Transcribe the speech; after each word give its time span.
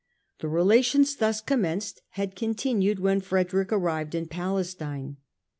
The 0.39 0.47
relations 0.47 1.15
thus 1.17 1.41
commenced 1.41 2.01
had 2.13 2.35
continued 2.35 2.97
when 2.99 3.21
Frederick 3.21 3.71
arrived 3.71 4.15
in 4.15 4.25
Palestine. 4.25 5.17